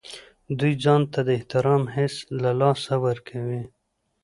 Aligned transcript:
دوی 0.59 0.73
ځان 0.83 1.01
ته 1.13 1.19
د 1.27 1.29
احترام 1.37 1.83
حس 1.95 2.15
له 2.41 2.51
لاسه 2.61 2.93
ورکوي. 3.05 3.63